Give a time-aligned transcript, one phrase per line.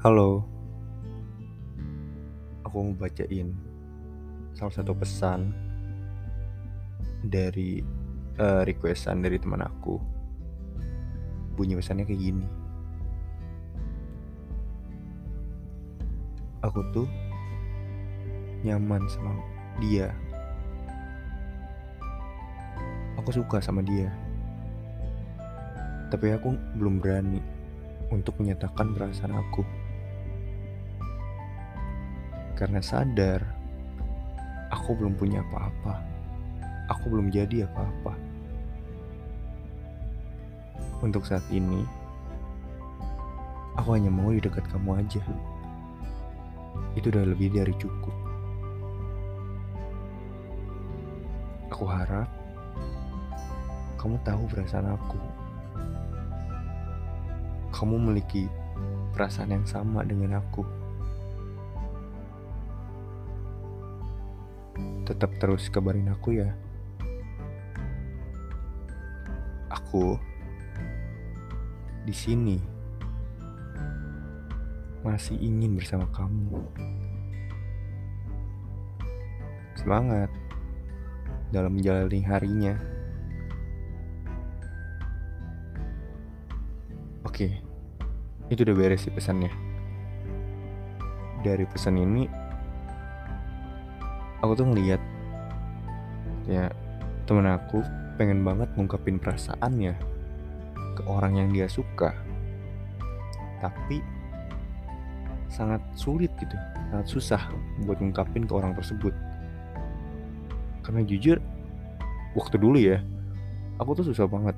[0.00, 0.40] Halo,
[2.64, 3.52] aku mau bacain
[4.56, 5.52] salah satu pesan
[7.20, 7.84] dari
[8.40, 10.00] uh, requestan dari teman aku.
[11.60, 12.46] Bunyi pesannya kayak gini.
[16.64, 17.08] Aku tuh
[18.64, 19.36] nyaman sama
[19.76, 20.08] dia.
[23.20, 24.08] Aku suka sama dia.
[26.06, 27.42] Tapi aku belum berani
[28.14, 29.66] untuk menyatakan perasaan aku
[32.56, 33.44] karena sadar
[34.72, 36.00] aku belum punya apa-apa.
[36.94, 38.14] Aku belum jadi apa-apa.
[41.02, 41.84] Untuk saat ini,
[43.76, 45.22] aku hanya mau di dekat kamu aja.
[46.96, 48.14] Itu udah lebih dari cukup.
[51.68, 52.30] Aku harap
[54.00, 55.45] kamu tahu perasaan aku.
[57.76, 58.48] Kamu memiliki
[59.12, 60.86] perasaan yang sama dengan aku.
[65.06, 66.50] tetap terus kabarin aku ya.
[69.70, 70.18] Aku
[72.02, 72.58] di sini
[75.06, 76.58] masih ingin bersama kamu.
[79.78, 80.30] Semangat
[81.54, 82.74] dalam menjalani harinya.
[87.22, 87.62] Oke,
[88.50, 89.50] itu udah beres sih pesannya.
[91.42, 92.26] Dari pesan ini,
[94.42, 95.02] aku tuh ngeliat
[96.46, 96.70] ya
[97.26, 97.82] temen aku
[98.14, 99.94] pengen banget ngungkapin perasaannya
[100.94, 102.14] ke orang yang dia suka.
[103.58, 103.98] Tapi
[105.50, 106.54] sangat sulit gitu
[106.90, 107.42] sangat susah
[107.86, 109.14] buat ngungkapin ke orang tersebut.
[110.86, 111.42] Karena jujur
[112.38, 113.02] waktu dulu ya
[113.82, 114.54] aku tuh susah banget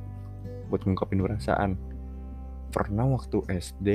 [0.69, 1.81] buat ngungkapin perasaan
[2.69, 3.89] pernah waktu SD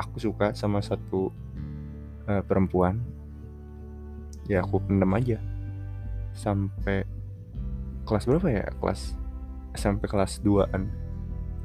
[0.00, 1.30] aku suka sama satu
[2.26, 3.00] uh, perempuan.
[4.44, 5.40] Ya aku pendam aja.
[6.34, 7.06] Sampai
[8.04, 8.64] kelas berapa ya?
[8.76, 9.16] Kelas
[9.74, 10.86] sampai kelas 2an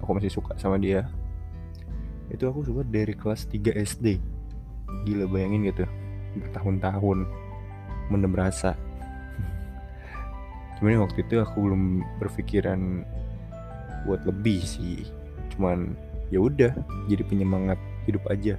[0.01, 1.07] aku masih suka sama dia.
[2.29, 4.21] Itu aku suka dari kelas 3 SD
[5.05, 5.85] gila bayangin gitu.
[6.37, 7.25] Bertahun-tahun
[8.13, 8.77] mendem rasa.
[10.79, 11.83] Cuman waktu itu aku belum
[12.21, 13.03] berpikiran
[14.07, 15.18] buat lebih sih
[15.59, 15.91] cuman
[16.31, 16.71] ya udah
[17.11, 17.75] jadi penyemangat
[18.07, 18.55] hidup aja.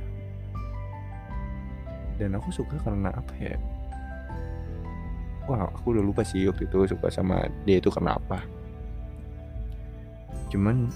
[2.20, 3.56] Dan aku suka karena apa ya?
[5.48, 8.44] Wah aku udah lupa sih waktu itu suka sama dia itu karena apa.
[10.52, 10.92] Cuman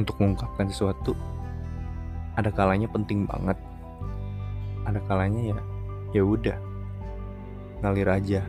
[0.00, 1.12] untuk mengungkapkan sesuatu
[2.40, 3.60] ada kalanya penting banget.
[4.88, 5.58] Ada kalanya ya
[6.16, 6.56] ya udah
[7.84, 8.40] ngalir aja.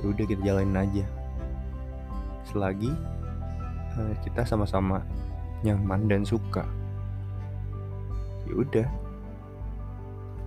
[0.00, 1.04] Ya udah kita jalanin aja.
[2.48, 2.96] Selagi
[4.20, 5.00] kita sama-sama
[5.64, 6.64] nyaman dan suka.
[8.44, 8.88] Ya udah.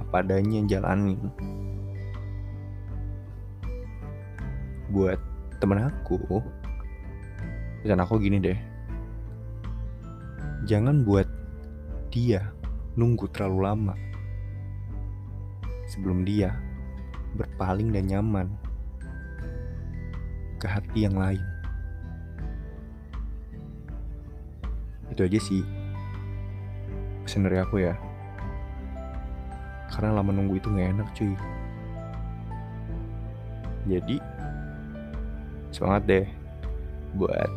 [0.05, 1.19] Apa adanya jalanin.
[4.89, 5.21] Buat
[5.61, 6.17] temen aku
[7.83, 8.59] pesan aku gini deh.
[10.67, 11.25] Jangan buat
[12.13, 12.51] dia
[12.95, 13.95] nunggu terlalu lama.
[15.89, 16.53] Sebelum dia
[17.33, 18.47] berpaling dan nyaman
[20.59, 21.58] ke hati yang lain
[25.09, 25.61] itu aja sih
[27.25, 27.93] pesan dari aku ya
[29.89, 31.33] karena lama nunggu itu gak enak cuy
[33.89, 34.17] jadi
[35.73, 36.27] semangat deh
[37.17, 37.49] buat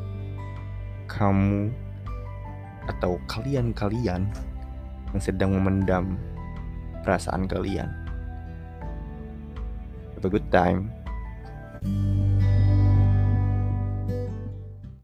[1.10, 1.68] kamu
[2.88, 4.26] atau kalian-kalian
[5.12, 6.16] yang sedang memendam
[7.04, 7.90] perasaan kalian.
[10.16, 10.88] Have a good time.